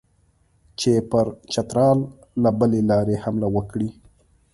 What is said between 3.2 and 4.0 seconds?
حمله وکړي.